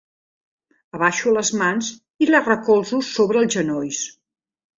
[0.99, 1.89] Abaixo les mans
[2.27, 4.03] i les recolzo sobre els genolls.